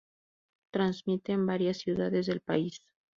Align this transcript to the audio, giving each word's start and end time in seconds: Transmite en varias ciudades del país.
Transmite 0.71 1.31
en 1.31 1.45
varias 1.45 1.77
ciudades 1.77 2.25
del 2.25 2.41
país. 2.41 2.81